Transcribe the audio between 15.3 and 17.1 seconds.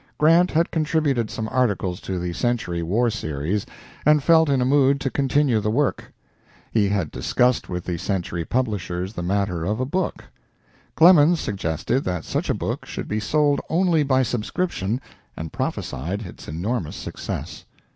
and prophesied its enormous